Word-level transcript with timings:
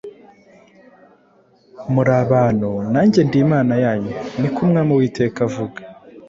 muri 1.93 2.11
abantu, 2.23 2.69
nanjye 2.91 3.19
ndi 3.27 3.37
Imana 3.45 3.73
yanyu, 3.83 4.11
ni 4.39 4.47
ko 4.53 4.57
Umwami 4.65 4.91
Uwiteka 4.93 5.39
avuga. 5.47 5.79